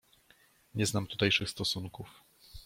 "Nie 0.75 0.85
znam 0.85 1.07
tutejszych 1.07 1.49
stosunków." 1.49 2.23